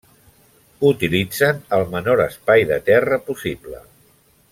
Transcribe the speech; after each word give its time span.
Utilitzen 0.87 1.59
el 1.77 1.85
menor 1.91 2.23
espai 2.25 2.65
de 2.73 2.79
terra 2.89 3.21
possible. 3.29 3.83